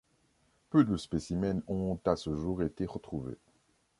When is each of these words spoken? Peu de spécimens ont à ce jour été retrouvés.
Peu 0.71 0.83
de 0.83 0.97
spécimens 0.97 1.61
ont 1.67 1.99
à 2.05 2.15
ce 2.15 2.33
jour 2.35 2.63
été 2.63 2.87
retrouvés. 2.87 3.37